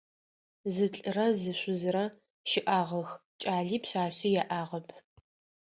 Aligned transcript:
Зы 0.73 0.85
лӏырэ 0.93 1.27
зы 1.39 1.53
шъузырэ 1.59 2.05
щыӏагъэх, 2.49 3.09
кӏали 3.41 3.77
пшъашъи 3.83 4.29
яӏагъэп. 4.41 4.87